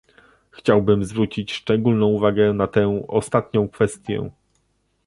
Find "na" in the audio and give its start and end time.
2.53-2.67